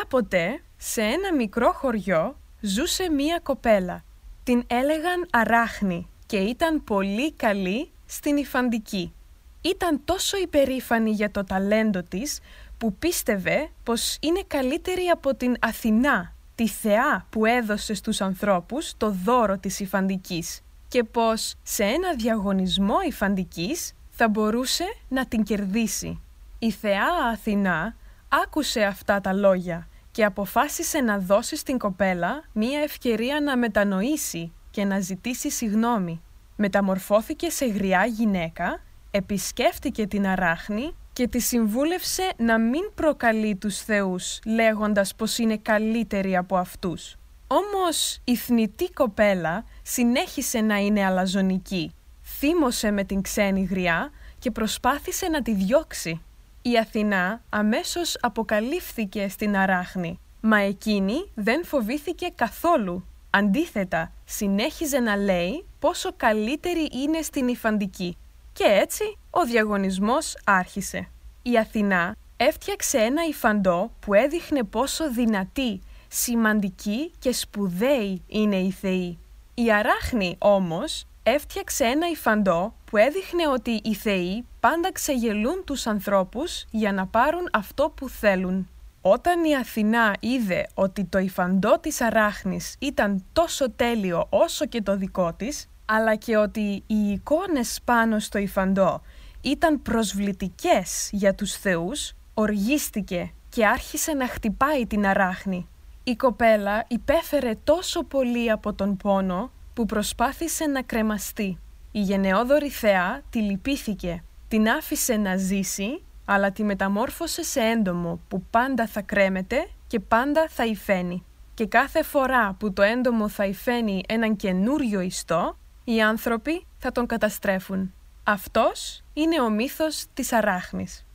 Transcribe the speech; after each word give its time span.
Κάποτε, 0.00 0.62
σε 0.76 1.02
ένα 1.02 1.34
μικρό 1.34 1.72
χωριό, 1.72 2.36
ζούσε 2.60 3.10
μία 3.10 3.40
κοπέλα. 3.42 4.04
Την 4.42 4.62
έλεγαν 4.66 5.26
Αράχνη 5.30 6.08
και 6.26 6.36
ήταν 6.36 6.84
πολύ 6.84 7.32
καλή 7.32 7.90
στην 8.06 8.36
υφαντική. 8.36 9.12
Ήταν 9.60 10.00
τόσο 10.04 10.36
υπερήφανη 10.36 11.10
για 11.10 11.30
το 11.30 11.44
ταλέντο 11.44 12.02
της 12.02 12.40
που 12.78 12.94
πίστευε 12.94 13.70
πως 13.82 14.16
είναι 14.20 14.42
καλύτερη 14.46 15.06
από 15.06 15.34
την 15.34 15.56
Αθηνά, 15.60 16.34
τη 16.54 16.68
θεά 16.68 17.26
που 17.30 17.46
έδωσε 17.46 17.94
στους 17.94 18.20
ανθρώπους 18.20 18.92
το 18.96 19.10
δώρο 19.10 19.58
της 19.58 19.80
υφαντικής 19.80 20.60
και 20.88 21.04
πως 21.04 21.54
σε 21.62 21.84
ένα 21.84 22.14
διαγωνισμό 22.14 22.96
υφαντικής 23.06 23.92
θα 24.10 24.28
μπορούσε 24.28 24.84
να 25.08 25.26
την 25.26 25.42
κερδίσει. 25.42 26.20
Η 26.58 26.70
θεά 26.70 27.06
Αθηνά 27.32 27.94
άκουσε 28.28 28.82
αυτά 28.82 29.20
τα 29.20 29.32
λόγια 29.32 29.88
και 30.10 30.24
αποφάσισε 30.24 31.00
να 31.00 31.18
δώσει 31.18 31.56
στην 31.56 31.78
κοπέλα 31.78 32.44
μία 32.52 32.80
ευκαιρία 32.80 33.40
να 33.40 33.56
μετανοήσει 33.56 34.52
και 34.70 34.84
να 34.84 35.00
ζητήσει 35.00 35.50
συγνώμη. 35.50 36.22
Μεταμορφώθηκε 36.56 37.50
σε 37.50 37.66
γριά 37.66 38.04
γυναίκα, 38.04 38.80
επισκέφτηκε 39.10 40.06
την 40.06 40.26
αράχνη 40.26 40.94
και 41.12 41.28
τη 41.28 41.38
συμβούλευσε 41.38 42.32
να 42.36 42.58
μην 42.58 42.82
προκαλεί 42.94 43.56
τους 43.56 43.78
θεούς 43.78 44.38
λέγοντας 44.46 45.14
πως 45.14 45.38
είναι 45.38 45.56
καλύτερη 45.56 46.36
από 46.36 46.56
αυτούς. 46.56 47.16
Όμως 47.46 48.20
η 48.24 48.36
θνητή 48.36 48.90
κοπέλα 48.90 49.64
συνέχισε 49.82 50.60
να 50.60 50.76
είναι 50.76 51.04
αλαζονική. 51.04 51.94
Θύμωσε 52.22 52.90
με 52.90 53.04
την 53.04 53.22
ξένη 53.22 53.62
γριά 53.62 54.10
και 54.38 54.50
προσπάθησε 54.50 55.28
να 55.28 55.42
τη 55.42 55.54
διώξει. 55.54 56.20
Η 56.62 56.78
Αθηνά 56.78 57.42
αμέσως 57.48 58.16
αποκαλύφθηκε 58.20 59.28
στην 59.28 59.56
αράχνη, 59.56 60.18
μα 60.40 60.58
εκείνη 60.58 61.30
δεν 61.34 61.64
φοβήθηκε 61.64 62.28
καθόλου. 62.34 63.04
Αντίθετα, 63.30 64.12
συνέχιζε 64.24 64.98
να 64.98 65.16
λέει 65.16 65.64
πόσο 65.78 66.10
καλύτερη 66.16 66.88
είναι 66.92 67.22
στην 67.22 67.48
υφαντική. 67.48 68.16
Και 68.52 68.64
έτσι 68.64 69.16
ο 69.30 69.44
διαγωνισμός 69.44 70.36
άρχισε. 70.44 71.08
Η 71.42 71.58
Αθηνά 71.58 72.16
έφτιαξε 72.36 72.98
ένα 72.98 73.24
υφαντό 73.24 73.90
που 74.00 74.14
έδειχνε 74.14 74.62
πόσο 74.62 75.10
δυνατή, 75.10 75.80
σημαντική 76.08 77.12
και 77.18 77.32
σπουδαίη 77.32 78.22
είναι 78.26 78.56
η 78.56 78.70
θεή. 78.70 79.18
Η 79.64 79.72
Αράχνη 79.72 80.36
όμως 80.38 81.06
έφτιαξε 81.22 81.84
ένα 81.84 82.08
υφαντό 82.08 82.74
που 82.84 82.96
έδειχνε 82.96 83.48
ότι 83.48 83.80
οι 83.84 83.94
θεοί 83.94 84.44
πάντα 84.60 84.92
ξεγελούν 84.92 85.62
τους 85.64 85.86
ανθρώπους 85.86 86.64
για 86.70 86.92
να 86.92 87.06
πάρουν 87.06 87.48
αυτό 87.52 87.92
που 87.96 88.08
θέλουν. 88.08 88.68
Όταν 89.00 89.44
η 89.44 89.56
Αθηνά 89.56 90.14
είδε 90.20 90.66
ότι 90.74 91.04
το 91.04 91.18
υφαντό 91.18 91.78
της 91.78 92.00
Αράχνης 92.00 92.76
ήταν 92.78 93.24
τόσο 93.32 93.70
τέλειο 93.70 94.26
όσο 94.30 94.66
και 94.66 94.82
το 94.82 94.96
δικό 94.96 95.32
της, 95.32 95.68
αλλά 95.84 96.14
και 96.14 96.36
ότι 96.36 96.82
οι 96.86 97.10
εικόνες 97.12 97.80
πάνω 97.84 98.18
στο 98.18 98.38
υφαντό 98.38 99.02
ήταν 99.40 99.82
προσβλητικές 99.82 101.08
για 101.12 101.34
τους 101.34 101.52
θεούς, 101.52 102.12
οργίστηκε 102.34 103.32
και 103.48 103.66
άρχισε 103.66 104.12
να 104.12 104.26
χτυπάει 104.26 104.86
την 104.86 105.06
αράχνη. 105.06 105.68
Η 106.04 106.16
κοπέλα 106.16 106.84
υπέφερε 106.88 107.54
τόσο 107.64 108.04
πολύ 108.04 108.50
από 108.50 108.72
τον 108.72 108.96
πόνο 108.96 109.50
που 109.74 109.86
προσπάθησε 109.86 110.66
να 110.66 110.82
κρεμαστεί. 110.82 111.58
Η 111.92 112.00
γενναιόδορη 112.00 112.68
θεά 112.68 113.22
τη 113.30 113.38
λυπήθηκε, 113.38 114.24
την 114.48 114.68
άφησε 114.68 115.16
να 115.16 115.36
ζήσει, 115.36 116.02
αλλά 116.24 116.52
τη 116.52 116.64
μεταμόρφωσε 116.64 117.42
σε 117.42 117.60
έντομο 117.60 118.20
που 118.28 118.42
πάντα 118.50 118.86
θα 118.86 119.02
κρέμεται 119.02 119.68
και 119.86 120.00
πάντα 120.00 120.46
θα 120.48 120.66
υφαίνει. 120.66 121.24
Και 121.54 121.66
κάθε 121.66 122.02
φορά 122.02 122.56
που 122.58 122.72
το 122.72 122.82
έντομο 122.82 123.28
θα 123.28 123.44
υφαίνει 123.44 124.02
έναν 124.08 124.36
καινούριο 124.36 125.00
ιστό, 125.00 125.56
οι 125.84 126.02
άνθρωποι 126.02 126.66
θα 126.78 126.92
τον 126.92 127.06
καταστρέφουν. 127.06 127.94
Αυτός 128.24 129.02
είναι 129.12 129.40
ο 129.40 129.50
μύθος 129.50 130.04
της 130.14 130.32
αράχνης. 130.32 131.06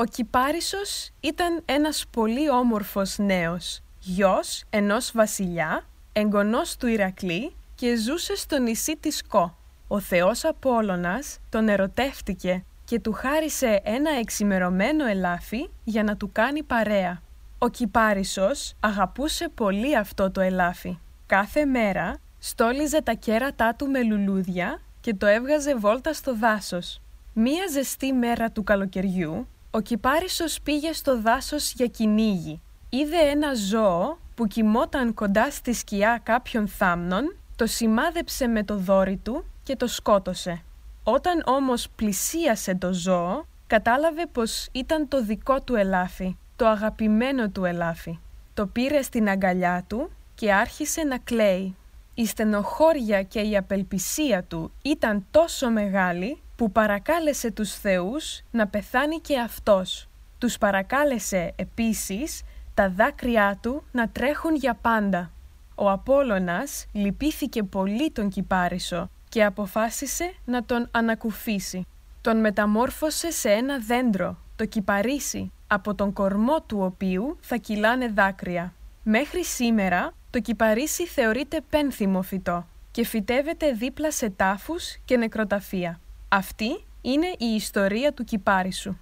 Ο 0.00 0.04
Κυπάρισος 0.04 1.10
ήταν 1.20 1.62
ένας 1.64 2.04
πολύ 2.10 2.50
όμορφος 2.50 3.18
νέος, 3.18 3.80
γιος 3.98 4.64
ενός 4.70 5.10
βασιλιά, 5.14 5.84
εγγονός 6.12 6.76
του 6.76 6.86
Ηρακλή 6.86 7.52
και 7.74 7.96
ζούσε 7.96 8.36
στο 8.36 8.58
νησί 8.58 8.96
της 8.96 9.26
Κο. 9.26 9.56
Ο 9.88 10.00
θεός 10.00 10.44
Απόλλωνας 10.44 11.38
τον 11.48 11.68
ερωτεύτηκε 11.68 12.64
και 12.84 13.00
του 13.00 13.12
χάρισε 13.12 13.80
ένα 13.84 14.10
εξημερωμένο 14.10 15.06
ελάφι 15.06 15.68
για 15.84 16.02
να 16.02 16.16
του 16.16 16.30
κάνει 16.32 16.62
παρέα. 16.62 17.22
Ο 17.58 17.68
Κυπάρισος 17.68 18.74
αγαπούσε 18.80 19.48
πολύ 19.48 19.96
αυτό 19.96 20.30
το 20.30 20.40
ελάφι. 20.40 20.98
Κάθε 21.26 21.64
μέρα 21.64 22.20
στόλιζε 22.38 23.02
τα 23.02 23.12
κέρατά 23.12 23.74
του 23.74 23.86
με 23.86 24.02
λουλούδια 24.02 24.80
και 25.00 25.14
το 25.14 25.26
έβγαζε 25.26 25.74
βόλτα 25.74 26.12
στο 26.12 26.36
δάσος. 26.36 27.00
Μία 27.32 27.66
ζεστή 27.70 28.12
μέρα 28.12 28.50
του 28.50 28.64
καλοκαιριού, 28.64 29.46
ο 29.70 29.80
Κυπάρισος 29.80 30.60
πήγε 30.60 30.92
στο 30.92 31.20
δάσος 31.20 31.72
για 31.72 31.86
κυνήγι. 31.86 32.60
Είδε 32.88 33.16
ένα 33.16 33.54
ζώο 33.54 34.18
που 34.34 34.46
κοιμόταν 34.46 35.14
κοντά 35.14 35.50
στη 35.50 35.72
σκιά 35.72 36.20
κάποιων 36.22 36.68
θάμνων, 36.68 37.36
το 37.56 37.66
σημάδεψε 37.66 38.46
με 38.46 38.64
το 38.64 38.76
δόρι 38.76 39.16
του 39.16 39.44
και 39.62 39.76
το 39.76 39.86
σκότωσε. 39.86 40.62
Όταν 41.02 41.42
όμως 41.46 41.88
πλησίασε 41.96 42.74
το 42.74 42.92
ζώο, 42.92 43.44
κατάλαβε 43.66 44.26
πως 44.32 44.68
ήταν 44.72 45.08
το 45.08 45.24
δικό 45.24 45.60
του 45.60 45.74
ελάφι, 45.74 46.36
το 46.56 46.66
αγαπημένο 46.66 47.48
του 47.48 47.64
ελάφι. 47.64 48.18
Το 48.54 48.66
πήρε 48.66 49.02
στην 49.02 49.28
αγκαλιά 49.28 49.84
του 49.86 50.10
και 50.34 50.52
άρχισε 50.52 51.02
να 51.02 51.18
κλαίει. 51.18 51.76
Η 52.14 52.26
στενοχώρια 52.26 53.22
και 53.22 53.40
η 53.40 53.56
απελπισία 53.56 54.42
του 54.42 54.72
ήταν 54.82 55.26
τόσο 55.30 55.70
μεγάλη 55.70 56.42
που 56.58 56.72
παρακάλεσε 56.72 57.50
τους 57.50 57.74
θεούς 57.74 58.42
να 58.50 58.66
πεθάνει 58.66 59.20
και 59.20 59.38
αυτός. 59.38 60.08
Τους 60.38 60.58
παρακάλεσε 60.58 61.52
επίσης 61.56 62.42
τα 62.74 62.90
δάκρυά 62.90 63.58
του 63.62 63.82
να 63.92 64.08
τρέχουν 64.08 64.54
για 64.54 64.74
πάντα. 64.74 65.30
Ο 65.74 65.90
Απόλλωνας 65.90 66.86
λυπήθηκε 66.92 67.62
πολύ 67.62 68.10
τον 68.10 68.28
Κυπάρισο 68.28 69.10
και 69.28 69.44
αποφάσισε 69.44 70.34
να 70.44 70.64
τον 70.64 70.88
ανακουφίσει. 70.90 71.86
Τον 72.20 72.40
μεταμόρφωσε 72.40 73.30
σε 73.30 73.50
ένα 73.50 73.78
δέντρο, 73.78 74.36
το 74.56 74.64
κυπαρίσι, 74.64 75.52
από 75.66 75.94
τον 75.94 76.12
κορμό 76.12 76.62
του 76.62 76.78
οποίου 76.80 77.36
θα 77.40 77.56
κυλάνε 77.56 78.08
δάκρυα. 78.08 78.72
Μέχρι 79.02 79.44
σήμερα 79.44 80.12
το 80.30 80.40
κυπαρίσι 80.40 81.06
θεωρείται 81.06 81.60
πένθυμο 81.70 82.22
φυτό 82.22 82.66
και 82.90 83.04
φυτεύεται 83.04 83.72
δίπλα 83.72 84.10
σε 84.10 84.30
τάφους 84.30 84.96
και 85.04 85.16
νεκροταφεία. 85.16 86.00
Αυτή 86.30 86.84
είναι 87.00 87.26
η 87.38 87.46
ιστορία 87.54 88.12
του 88.12 88.24
κυπάρισου. 88.24 88.96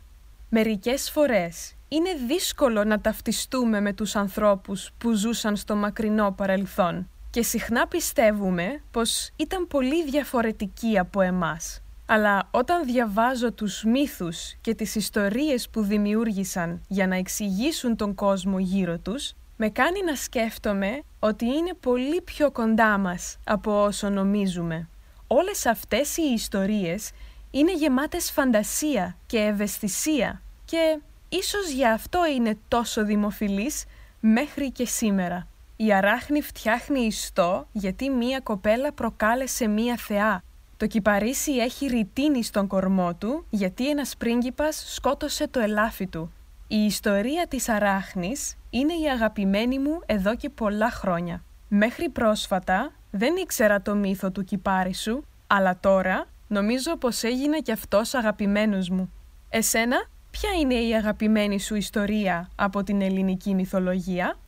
Μερικές 0.48 1.10
φορές 1.10 1.74
είναι 1.88 2.10
δύσκολο 2.26 2.84
να 2.84 3.00
ταυτιστούμε 3.00 3.80
με 3.80 3.92
τους 3.92 4.16
ανθρώπους 4.16 4.90
που 4.98 5.12
ζούσαν 5.12 5.56
στο 5.56 5.76
μακρινό 5.76 6.32
παρελθόν 6.36 7.08
και 7.30 7.42
συχνά 7.42 7.86
πιστεύουμε 7.86 8.82
πως 8.90 9.30
ήταν 9.36 9.66
πολύ 9.66 10.04
διαφορετικοί 10.04 10.98
από 10.98 11.20
εμάς. 11.20 11.80
Αλλά 12.06 12.48
όταν 12.50 12.84
διαβάζω 12.84 13.52
τους 13.52 13.84
μύθους 13.84 14.54
και 14.60 14.74
τις 14.74 14.94
ιστορίες 14.94 15.68
που 15.68 15.82
δημιούργησαν 15.82 16.80
για 16.88 17.06
να 17.06 17.16
εξηγήσουν 17.16 17.96
τον 17.96 18.14
κόσμο 18.14 18.58
γύρω 18.58 18.98
τους, 18.98 19.32
με 19.56 19.68
κάνει 19.68 20.02
να 20.02 20.14
σκέφτομαι 20.14 21.02
ότι 21.18 21.44
είναι 21.44 21.74
πολύ 21.80 22.20
πιο 22.22 22.50
κοντά 22.50 22.98
μας 22.98 23.36
από 23.44 23.84
όσο 23.84 24.10
νομίζουμε. 24.10 24.88
Όλες 25.26 25.66
αυτές 25.66 26.16
οι 26.16 26.22
ιστορίες 26.22 27.10
είναι 27.50 27.74
γεμάτες 27.74 28.30
φαντασία 28.30 29.16
και 29.26 29.38
ευαισθησία 29.38 30.42
και 30.64 30.98
ίσως 31.28 31.70
γι' 31.70 31.86
αυτό 31.86 32.26
είναι 32.26 32.58
τόσο 32.68 33.04
δημοφιλής 33.04 33.84
μέχρι 34.20 34.70
και 34.70 34.86
σήμερα. 34.86 35.48
Η 35.76 35.92
αράχνη 35.92 36.42
φτιάχνει 36.42 37.00
ιστό 37.00 37.68
γιατί 37.72 38.10
μία 38.10 38.40
κοπέλα 38.40 38.92
προκάλεσε 38.92 39.66
μία 39.66 39.96
θεά. 39.96 40.42
Το 40.76 40.86
κυπαρίσι 40.86 41.52
έχει 41.52 41.86
ρητίνη 41.86 42.44
στον 42.44 42.66
κορμό 42.66 43.14
του 43.14 43.46
γιατί 43.50 43.90
ένας 43.90 44.16
πρίγκιπας 44.16 44.94
σκότωσε 44.94 45.48
το 45.48 45.60
ελάφι 45.60 46.06
του. 46.06 46.32
Η 46.68 46.84
ιστορία 46.84 47.46
της 47.46 47.68
αράχνης 47.68 48.54
είναι 48.70 48.92
η 48.92 49.08
αγαπημένη 49.10 49.78
μου 49.78 50.00
εδώ 50.06 50.36
και 50.36 50.50
πολλά 50.50 50.90
χρόνια. 50.90 51.44
Μέχρι 51.68 52.08
πρόσφατα 52.08 52.92
δεν 53.16 53.36
ήξερα 53.36 53.82
το 53.82 53.94
μύθο 53.94 54.30
του 54.30 54.44
κυπάρισου, 54.44 55.22
αλλά 55.46 55.78
τώρα 55.80 56.26
νομίζω 56.48 56.96
πως 56.96 57.22
έγινε 57.22 57.58
κι 57.58 57.72
αυτός 57.72 58.14
αγαπημένος 58.14 58.88
μου. 58.88 59.12
Εσένα, 59.48 59.96
ποια 60.30 60.50
είναι 60.60 60.74
η 60.74 60.94
αγαπημένη 60.94 61.60
σου 61.60 61.74
ιστορία 61.74 62.50
από 62.56 62.82
την 62.82 63.00
ελληνική 63.00 63.54
μυθολογία; 63.54 64.38